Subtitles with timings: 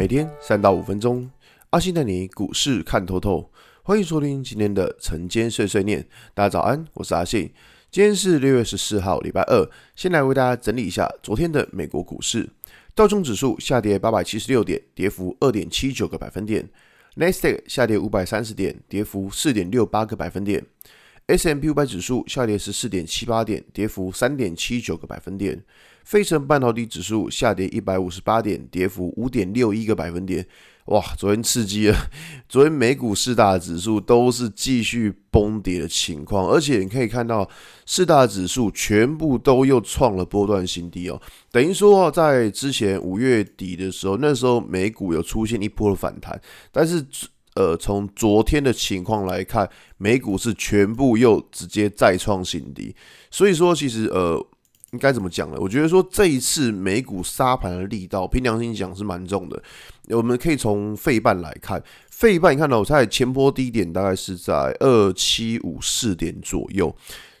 [0.00, 1.30] 每天三到五分钟，
[1.68, 3.52] 阿信带你股市看透透。
[3.82, 6.08] 欢迎收听今天的晨间碎碎念。
[6.32, 7.52] 大家早安，我是阿信。
[7.90, 9.70] 今天是六月十四号，礼拜二。
[9.94, 12.48] 先来为大家整理一下昨天的美国股市。
[12.94, 16.66] 道琼指数下跌八百七十六点，跌幅二点七九个百分点。
[17.16, 20.64] 纳斯达克下跌五百三十点，跌幅四点六八个百分点。
[21.30, 25.62] S M P 五百指数下跌十四点七八点，跌幅三点七九个百分点。
[26.02, 30.44] 费城半导体指数下跌一百五十八点，跌幅五点六一个百分点。
[30.86, 31.96] 哇，昨天刺激了，
[32.48, 37.48] 昨天美股四大指数都是继续崩跌的情况，而且你可以看到
[37.86, 41.22] 四大指数全部都又创了波段新低哦。
[41.52, 46.40] 等于说，在之前五月底的时候，那时候美股有出现一波的反弹，
[46.72, 47.06] 但是。
[47.54, 49.68] 呃，从昨天的情况来看，
[49.98, 52.94] 美股是全部又直接再创新低，
[53.30, 54.44] 所以说其实呃，
[54.92, 55.56] 应该怎么讲呢？
[55.60, 59.60] 我觉得说这一次美股杀盘的力道，凭良心讲是蛮重的。
[60.10, 66.94] 我们可以从费半来看，费半你看到我在前波低点大概是在二七五四点左右，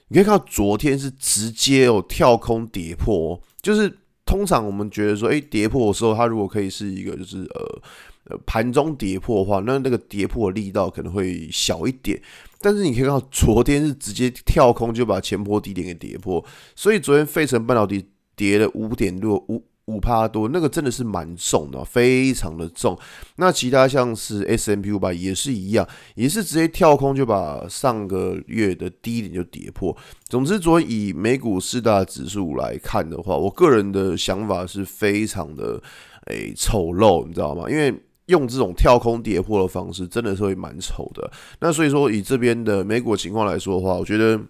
[0.08, 3.98] 你可以看到昨天是直接哦跳空跌破，就是
[4.30, 7.82] 通常我们觉得说，哎，跌破的时候，它如果可以是一个就是呃
[8.26, 8.38] 呃。
[8.46, 12.16] 盘中跌破的话，那那个跌破的力道可能会小一点，
[12.60, 16.44] 但是你可以看到昨天是直接跳空就把前坡低点给跌破，
[16.76, 18.06] 所以昨天费城半导体
[18.36, 22.96] 跌了五点六五五趴多，那个真的是蛮重的，非常的重。
[23.36, 29.96] 那其他像是 S&P 五百也是一样，也是直接跳空就把上个月的低点就跌破。
[30.28, 35.82] 总之，昨天以美股四大指数来看的话，我个人的想法是非常的
[36.26, 37.68] 诶丑陋，你知道吗？
[37.68, 37.92] 因为
[38.26, 41.28] 用这种跳空跌破的方式，真的是会蛮丑的。
[41.58, 44.40] 那所以说，以这边的美股情况来说的话，我觉得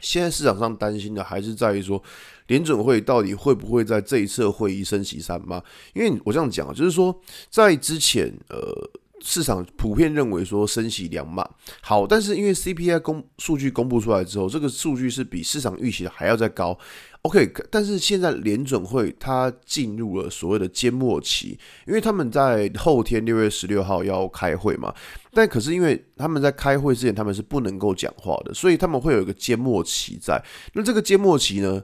[0.00, 2.02] 现在市场上担心的还是在于说，
[2.46, 5.62] 联准会到底会不会在这一次会议升息三吗？
[5.94, 7.18] 因为我这样讲啊，就是说
[7.50, 8.90] 在之前，呃。
[9.26, 11.48] 市场普遍认为说升息两码
[11.80, 16.78] 好，但是因为 CPI 公数据公布出来之后，这个数据是比市场预期的还要再高。
[17.22, 24.94] OK，但是现在联准会它进入了所谓的缄默期，因为他们在后天六月十六号要开会嘛，
[25.32, 30.38] 但可是因为他们在开会之前他们是不能够讲话的，所以他们会有一个缄默期在。
[30.74, 31.82] 那这个缄默期呢，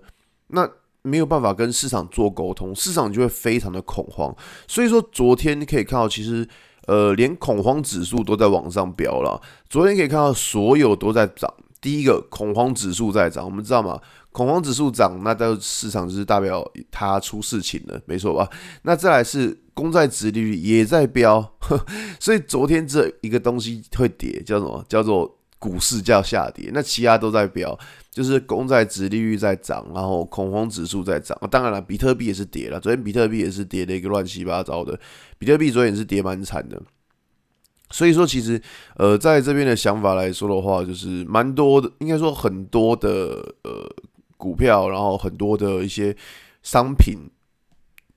[0.49, 0.71] 那
[1.01, 4.37] 没有办法跟市场做沟通，市场就会非常的恐慌。
[4.69, 6.47] 所以说昨天你可以看到，其实。
[6.87, 9.41] 呃，连恐慌指数都在往上飙了。
[9.69, 11.53] 昨天可以看到，所有都在涨。
[11.81, 13.99] 第一个，恐慌指数在涨，我们知道吗？
[14.33, 18.49] 恐慌指数涨，那到市场就是代表它出事情了，没错吧？
[18.83, 21.55] 那再来是公债殖利率也在飙，
[22.21, 24.85] 所以昨天这一个东西会跌，叫什么？
[24.89, 26.72] 叫做股市叫下跌。
[26.75, 27.78] 那其他都在飙。
[28.10, 31.38] 就是公债值利率在涨，然后恐慌指数在涨。
[31.48, 32.81] 当然了，比特币也是跌了。
[32.81, 34.98] 昨天比特币也是跌了一个乱七八糟的。
[35.38, 36.82] 比特币昨天也是跌蛮惨的。
[37.91, 38.60] 所以说，其实
[38.97, 43.88] 呃，在这边的想法来说的话，就是蛮多的，应该说很多的呃
[44.37, 46.15] 股票，然后很多的一些
[46.65, 47.16] 商品，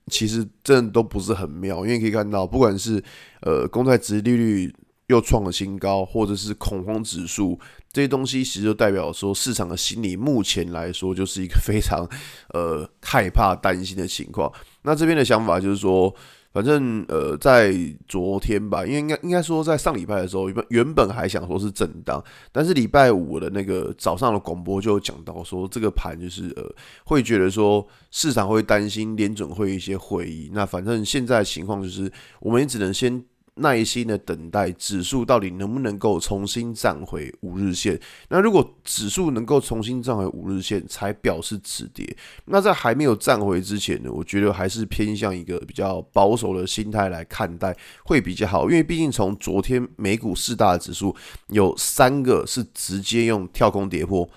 [0.08, 1.86] 其实真的都不是很妙。
[1.86, 3.00] 因为可以看到，不管是
[3.42, 4.74] 呃公债值利率
[5.08, 7.58] 又创了新高，或者是恐慌指数。
[7.92, 12.08] 这些东西其实就代表说，市场的心理目前来说就是一个非常
[12.52, 14.52] 呃害怕、担心的情况。
[14.82, 16.12] 那这边的想法就是说，
[16.52, 17.72] 反正呃在
[18.08, 26.64] 昨天吧，因为应该应该说在上礼拜的时候，原本原本还想说是震荡，但是礼拜五的那个早上的广播就讲到说，这个盘就是呃
[27.04, 30.50] 会觉得说市场会担心联准会一些会议。
[30.52, 32.10] 那反正现在情况就是，
[32.40, 33.24] 我们也只能先。
[33.56, 38.00] 耐心的等待指数到底能不能够重新站回五日线？
[38.28, 42.16] 那如果指数能够重新站回五日线，才表示止跌。
[42.46, 48.64] 那在还没有站回之前呢，我觉得还是偏向一个比较保守的心态来看待会比较好。
[48.64, 51.14] 因为毕竟从昨天美股四大指数
[51.48, 54.28] 有三个是直接用跳空跌破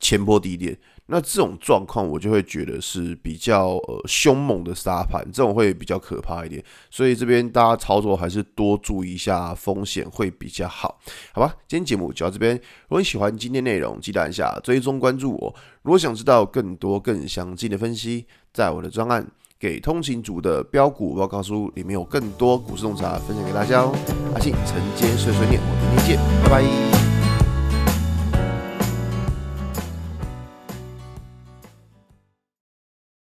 [0.00, 0.78] 前波低点。
[1.10, 6.62] 那这种状况，我就会觉得是比较呃凶猛的杀盘，这种会比较可怕一点。
[6.90, 10.98] 所以这边大家操作还是多注意一下风险会比较好，
[11.32, 11.56] 好吧？
[11.66, 12.54] 今天节目就到这边。
[12.54, 15.54] 如果你喜欢今天内容，记得按下追踪关注我。
[15.82, 19.24] 如果想知道更多更详尽的分析，在我的专案
[19.58, 23.94] 《给通勤族的标股报告书》里面有更多股市洞察分享给大家哦。
[24.34, 27.07] 阿信晨间碎碎念，我明天见，拜拜。